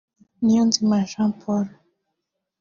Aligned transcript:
Niyonzima 0.43 0.95
Jean 1.11 1.31
Paul 1.41 1.65